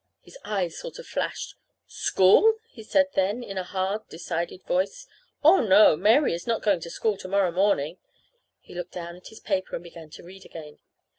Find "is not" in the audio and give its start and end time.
6.33-6.63